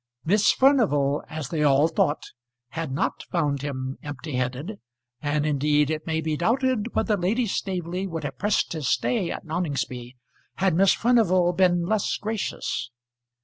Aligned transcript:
Miss 0.25 0.51
Furnival, 0.51 1.23
as 1.29 1.49
they 1.49 1.61
all 1.61 1.87
thought, 1.87 2.31
had 2.69 2.91
not 2.91 3.21
found 3.31 3.61
him 3.61 3.99
empty 4.01 4.33
headed. 4.33 4.79
And, 5.21 5.45
indeed, 5.45 5.91
it 5.91 6.07
may 6.07 6.21
be 6.21 6.35
doubted 6.35 6.95
whether 6.95 7.15
Lady 7.15 7.45
Staveley 7.45 8.07
would 8.07 8.23
have 8.23 8.39
pressed 8.39 8.73
his 8.73 8.89
stay 8.89 9.29
at 9.29 9.45
Noningsby, 9.45 10.15
had 10.55 10.73
Miss 10.73 10.93
Furnival 10.93 11.53
been 11.53 11.85
less 11.85 12.17
gracious. 12.17 12.89